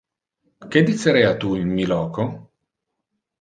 Que 0.71 0.81
dicerea 0.87 1.29
tu 1.43 1.51
in 1.59 1.69
mi 1.75 1.85
loco? 1.93 2.27